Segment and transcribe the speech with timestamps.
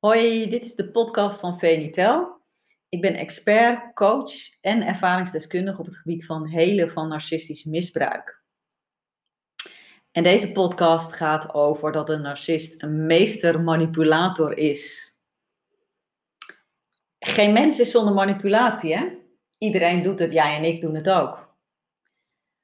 [0.00, 2.40] Hoi, dit is de podcast van Venitel.
[2.88, 8.42] Ik ben expert, coach en ervaringsdeskundige op het gebied van helen van narcistisch misbruik.
[10.10, 15.14] En deze podcast gaat over dat een narcist een meestermanipulator is.
[17.18, 19.08] Geen mens is zonder manipulatie, hè?
[19.58, 21.56] Iedereen doet het, jij en ik doen het ook.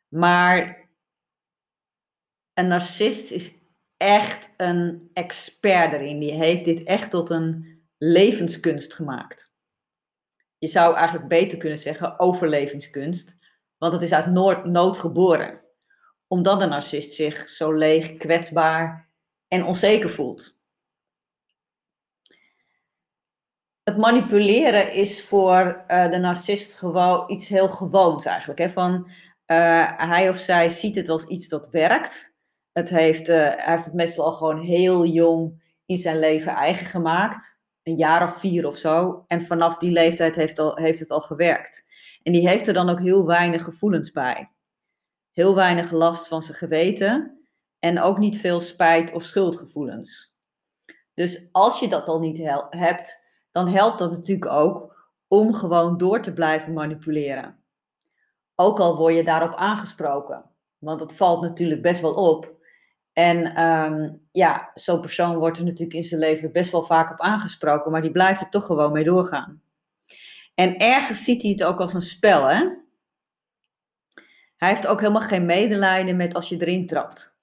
[0.09, 0.89] Maar
[2.55, 3.66] een narcist is
[3.97, 6.19] echt een expert erin.
[6.19, 9.55] Die heeft dit echt tot een levenskunst gemaakt.
[10.59, 13.39] Je zou eigenlijk beter kunnen zeggen overlevingskunst,
[13.79, 14.27] want het is uit
[14.65, 15.61] nood geboren.
[16.27, 19.11] Omdat een narcist zich zo leeg, kwetsbaar
[19.49, 20.59] en onzeker voelt.
[23.83, 28.59] Het manipuleren is voor uh, de narcist gewoon iets heel gewoons eigenlijk.
[28.59, 28.69] Hè?
[28.69, 29.11] Van,
[29.47, 32.36] uh, hij of zij ziet het als iets dat werkt.
[32.77, 36.87] Het heeft, uh, hij heeft het meestal al gewoon heel jong in zijn leven eigen
[36.87, 37.61] gemaakt.
[37.83, 39.25] Een jaar of vier of zo.
[39.27, 41.87] En vanaf die leeftijd heeft, al, heeft het al gewerkt.
[42.23, 44.51] En die heeft er dan ook heel weinig gevoelens bij.
[45.33, 47.41] Heel weinig last van zijn geweten.
[47.79, 50.37] En ook niet veel spijt of schuldgevoelens.
[51.15, 52.39] Dus als je dat al niet
[52.71, 57.65] hebt, dan helpt dat natuurlijk ook om gewoon door te blijven manipuleren.
[58.55, 60.45] Ook al word je daarop aangesproken.
[60.79, 62.55] Want het valt natuurlijk best wel op
[63.19, 67.21] en um, ja, zo'n persoon wordt er natuurlijk in zijn leven best wel vaak op
[67.21, 69.63] aangesproken, maar die blijft er toch gewoon mee doorgaan.
[70.55, 72.69] En ergens ziet hij het ook als een spel, hè?
[74.57, 77.41] Hij heeft ook helemaal geen medelijden met als je erin trapt.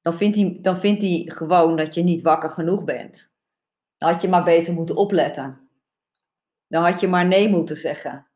[0.00, 3.38] Dan vindt, hij, dan vindt hij gewoon dat je niet wakker genoeg bent.
[3.96, 5.68] Dan had je maar beter moeten opletten.
[6.68, 8.26] Dan had je maar nee moeten zeggen.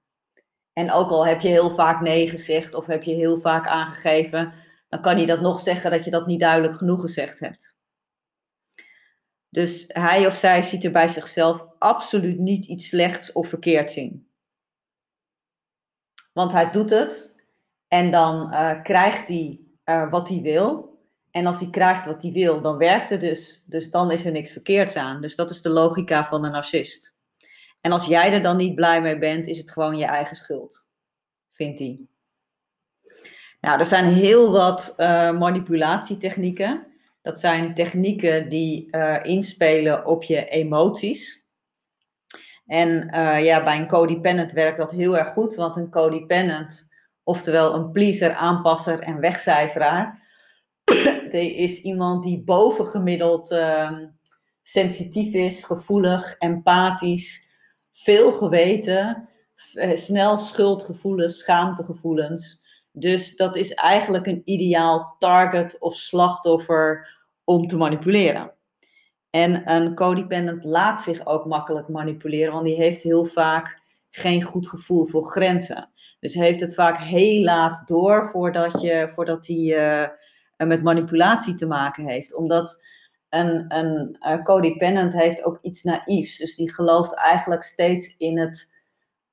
[0.72, 4.52] En ook al heb je heel vaak nee gezegd of heb je heel vaak aangegeven
[4.96, 7.76] dan kan hij dat nog zeggen dat je dat niet duidelijk genoeg gezegd hebt.
[9.48, 14.30] Dus hij of zij ziet er bij zichzelf absoluut niet iets slechts of verkeerds in.
[16.32, 17.44] Want hij doet het
[17.88, 20.94] en dan uh, krijgt hij uh, wat hij wil.
[21.30, 23.64] En als hij krijgt wat hij wil, dan werkt het dus.
[23.66, 25.20] Dus dan is er niks verkeerds aan.
[25.20, 27.16] Dus dat is de logica van de narcist.
[27.80, 30.90] En als jij er dan niet blij mee bent, is het gewoon je eigen schuld,
[31.50, 32.06] vindt hij.
[33.66, 36.86] Nou, er zijn heel wat uh, manipulatietechnieken.
[37.22, 41.46] Dat zijn technieken die uh, inspelen op je emoties.
[42.66, 46.88] En uh, ja, bij een codependent werkt dat heel erg goed, want een codependent,
[47.22, 50.22] oftewel een pleaser, aanpasser en wegcijferaar,
[51.66, 54.06] is iemand die bovengemiddeld ehm,
[54.62, 57.50] sensitief is, gevoelig, empathisch,
[57.92, 59.28] veel geweten,
[59.94, 62.64] snel schuldgevoelens, schaamtegevoelens.
[62.98, 68.52] Dus dat is eigenlijk een ideaal target of slachtoffer om te manipuleren.
[69.30, 73.80] En een codependent laat zich ook makkelijk manipuleren, want die heeft heel vaak
[74.10, 75.90] geen goed gevoel voor grenzen.
[76.20, 81.66] Dus heeft het vaak heel laat door voordat, je, voordat hij uh, met manipulatie te
[81.66, 82.34] maken heeft.
[82.34, 82.84] Omdat
[83.28, 86.36] een, een codependent heeft ook iets naïefs.
[86.36, 88.74] Dus die gelooft eigenlijk steeds in het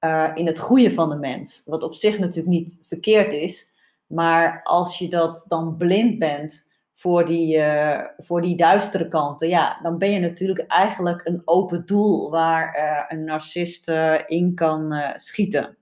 [0.04, 1.62] uh, in het goede van de mens.
[1.66, 3.72] Wat op zich natuurlijk niet verkeerd is.
[4.08, 9.80] Maar als je dat dan blind bent voor die, uh, voor die duistere kanten, ja,
[9.82, 13.88] dan ben je natuurlijk eigenlijk een open doel waar uh, een narcist
[14.28, 15.78] in kan schieten.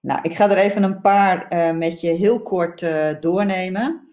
[0.00, 1.46] Nou, ik ga er even een paar
[1.76, 2.86] met je heel kort
[3.20, 4.08] doornemen.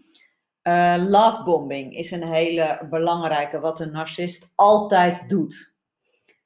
[0.98, 5.75] lovebombing is een hele belangrijke, wat een narcist altijd doet.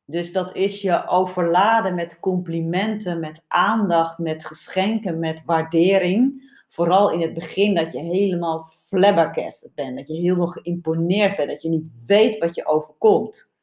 [0.10, 6.52] Dus dat is je overladen met complimenten, met aandacht, met geschenken, met waardering.
[6.68, 11.62] Vooral in het begin dat je helemaal flabbergasted bent, dat je helemaal geïmponeerd bent, dat
[11.62, 13.56] je niet weet wat je overkomt.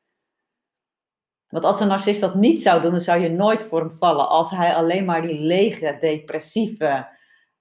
[1.49, 4.29] Want als een narcist dat niet zou doen, dan zou je nooit voor hem vallen.
[4.29, 7.09] Als hij alleen maar die lege, depressieve,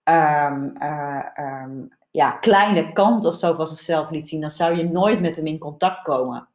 [0.03, 0.84] um,
[1.38, 5.35] um, ja, kleine kant of zo van zichzelf liet zien, dan zou je nooit met
[5.35, 6.48] hem in contact komen.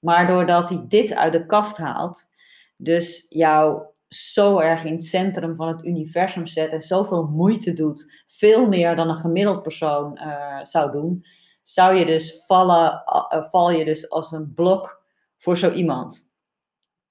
[0.00, 2.28] Maar doordat hij dit uit de kast haalt,
[2.76, 8.22] dus jou zo erg in het centrum van het universum zet en zoveel moeite doet,
[8.26, 11.24] veel meer dan een gemiddeld persoon uh, zou doen,
[11.62, 13.02] zou je dus vallen,
[13.34, 15.02] uh, val je dus als een blok
[15.38, 16.32] voor zo iemand.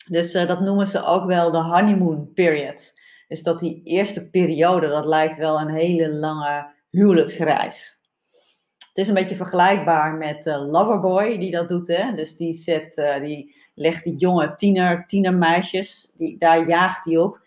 [0.07, 2.93] Dus dat noemen ze ook wel de honeymoon period.
[3.27, 7.98] Dus dat die eerste periode, dat lijkt wel een hele lange huwelijksreis.
[8.99, 11.87] Is een beetje vergelijkbaar met uh, Loverboy die dat doet.
[11.87, 12.13] Hè?
[12.13, 17.39] Dus die, zet, uh, die legt die jonge tiener, tienermeisjes, die, daar jaagt hij op.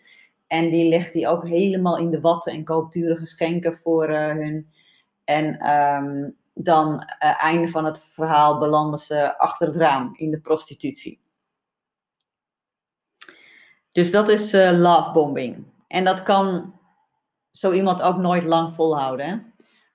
[0.47, 4.27] En die legt hij ook helemaal in de watten en koopt dure geschenken voor uh,
[4.27, 4.71] hun.
[5.23, 11.19] En um, dan einde van het verhaal belanden ze achter het raam in de prostitutie.
[13.91, 15.65] Dus dat is uh, love bombing.
[15.87, 16.73] En dat kan
[17.49, 19.27] zo iemand ook nooit lang volhouden.
[19.27, 19.37] Hè?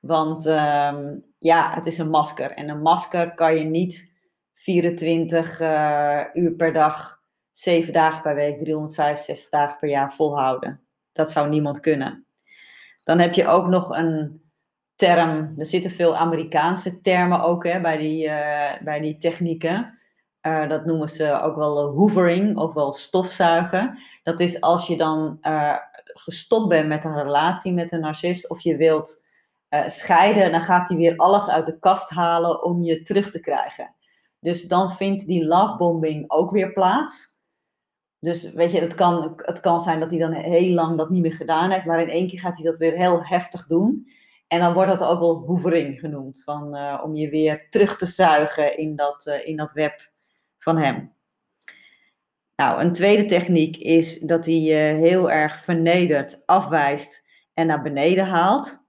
[0.00, 0.99] Want uh,
[1.38, 2.50] ja, het is een masker.
[2.50, 4.17] En een masker kan je niet
[4.52, 10.81] 24 uh, uur per dag, 7 dagen per week, 365 dagen per jaar volhouden.
[11.12, 12.26] Dat zou niemand kunnen.
[13.05, 14.43] Dan heb je ook nog een
[14.96, 19.99] term, er zitten veel Amerikaanse termen ook hè, bij, die, uh, bij die technieken.
[20.43, 23.99] Uh, dat noemen ze ook wel hoovering of wel stofzuigen.
[24.23, 25.38] Dat is als je dan
[26.05, 29.27] gestopt bent met een relatie met een narcist of je wilt
[29.87, 33.94] scheiden, dan gaat hij weer alles uit de kast halen om je terug te krijgen.
[34.41, 37.37] Dus dan vindt die lovebombing ook weer plaats.
[38.20, 41.23] Dus weet je, het kan, het kan zijn dat hij dan heel lang dat niet
[41.23, 44.09] meer gedaan heeft, maar in één keer gaat hij dat weer heel heftig doen.
[44.47, 48.06] En dan wordt dat ook wel hoevering genoemd, van, uh, om je weer terug te
[48.06, 50.11] zuigen in dat, uh, in dat web
[50.59, 51.17] van hem.
[52.56, 58.26] Nou, een tweede techniek is dat hij je heel erg vernedert, afwijst en naar beneden
[58.26, 58.88] haalt.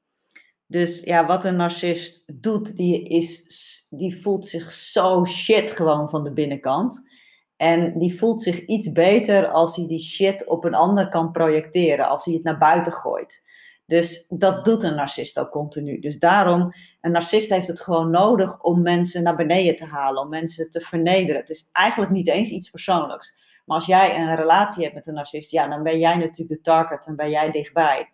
[0.71, 3.45] Dus ja, wat een narcist doet, die, is,
[3.89, 7.09] die voelt zich zo shit gewoon van de binnenkant.
[7.57, 12.09] En die voelt zich iets beter als hij die shit op een ander kan projecteren,
[12.09, 13.43] als hij het naar buiten gooit.
[13.85, 15.99] Dus dat doet een narcist ook continu.
[15.99, 20.29] Dus daarom, een narcist heeft het gewoon nodig om mensen naar beneden te halen, om
[20.29, 21.41] mensen te vernederen.
[21.41, 23.61] Het is eigenlijk niet eens iets persoonlijks.
[23.65, 26.61] Maar als jij een relatie hebt met een narcist, ja, dan ben jij natuurlijk de
[26.61, 28.13] target en ben jij dichtbij.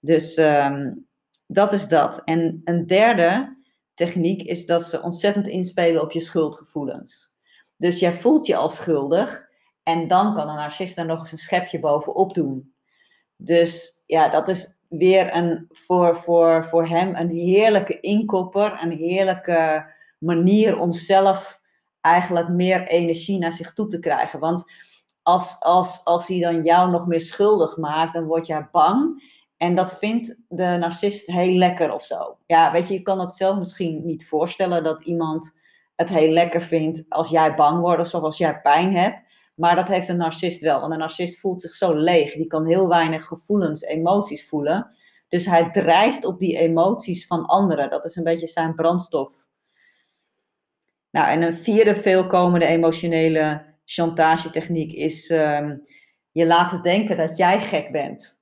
[0.00, 1.07] Dus um,
[1.48, 2.22] dat is dat.
[2.24, 3.56] En een derde
[3.94, 7.36] techniek is dat ze ontzettend inspelen op je schuldgevoelens.
[7.76, 9.48] Dus jij voelt je al schuldig
[9.82, 12.74] en dan kan een narcist daar nog eens een schepje bovenop doen.
[13.36, 19.86] Dus ja, dat is weer een, voor, voor, voor hem een heerlijke inkopper, een heerlijke
[20.18, 21.60] manier om zelf
[22.00, 24.40] eigenlijk meer energie naar zich toe te krijgen.
[24.40, 24.72] Want
[25.22, 29.22] als, als, als hij dan jou nog meer schuldig maakt, dan word jij bang.
[29.58, 32.36] En dat vindt de narcist heel lekker of zo.
[32.46, 35.58] Ja, weet je, je kan het zelf misschien niet voorstellen dat iemand
[35.96, 39.22] het heel lekker vindt als jij bang wordt of als jij pijn hebt.
[39.54, 40.80] Maar dat heeft een narcist wel.
[40.80, 42.32] Want een narcist voelt zich zo leeg.
[42.32, 44.90] Die kan heel weinig gevoelens, emoties voelen.
[45.28, 47.90] Dus hij drijft op die emoties van anderen.
[47.90, 49.32] Dat is een beetje zijn brandstof.
[51.10, 55.82] Nou, en een vierde veelkomende emotionele chantagetechniek is um,
[56.32, 58.37] je laten denken dat jij gek bent.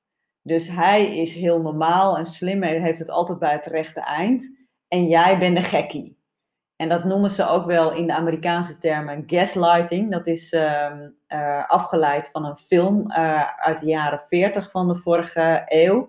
[0.47, 4.59] Dus hij is heel normaal en slim en heeft het altijd bij het rechte eind.
[4.89, 6.19] En jij bent de gekkie.
[6.77, 10.11] En dat noemen ze ook wel in de Amerikaanse termen gaslighting.
[10.11, 10.93] Dat is uh,
[11.29, 16.09] uh, afgeleid van een film uh, uit de jaren 40 van de vorige eeuw.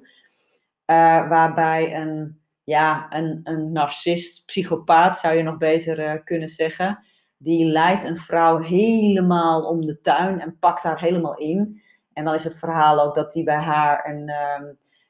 [0.85, 6.99] Eh, waarbij een, ja, een, een narcist, psychopaat zou je nog beter kunnen zeggen.
[7.37, 11.81] Die leidt een vrouw helemaal om de tuin en pakt haar helemaal in.
[12.17, 14.65] En dan is het verhaal ook dat hij bij haar een ehm,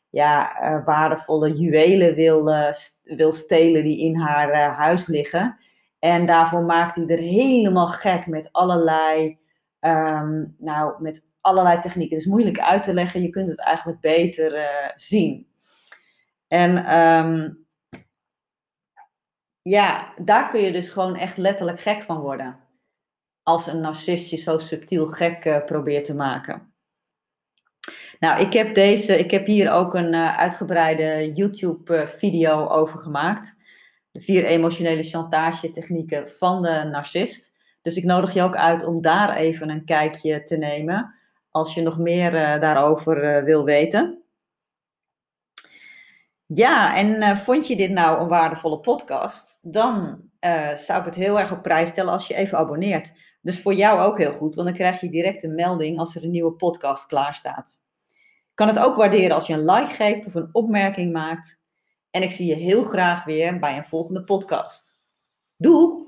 [0.09, 2.71] ja, uh, waardevolle juwelen wil, uh,
[3.03, 5.57] wil stelen die in haar uh, huis liggen.
[5.99, 9.37] En daarvoor maakt hij er helemaal gek met allerlei,
[9.79, 12.15] um, nou, met allerlei technieken.
[12.15, 15.47] Het is moeilijk uit te leggen, je kunt het eigenlijk beter zien.
[16.47, 17.65] En um,
[19.61, 22.59] ja, daar kun je dus gewoon echt letterlijk gek van worden.
[23.43, 26.75] Als een narcist je zo subtiel gek probeert te maken.
[28.19, 33.57] Nou, ik heb, deze, ik heb hier ook een uh, uitgebreide YouTube-video uh, over gemaakt.
[34.11, 37.55] De vier emotionele chantage technieken van de narcist.
[37.81, 41.15] Dus ik nodig je ook uit om daar even een kijkje te nemen.
[41.51, 44.21] Als je nog meer uh, daarover wil weten.
[46.45, 49.59] Ja, en vond je dit nou een waardevolle podcast?
[49.61, 50.21] Dan
[50.75, 53.13] zou ik het heel erg op prijs stellen als je even abonneert.
[53.41, 56.23] Dus voor jou ook heel goed, want dan krijg je direct een melding als er
[56.23, 57.86] een nieuwe podcast klaar staat
[58.57, 61.61] kan het ook waarderen als je een like geeft of een opmerking maakt.
[62.09, 65.01] En ik zie je heel graag weer bij een volgende podcast.
[65.57, 66.06] Doei!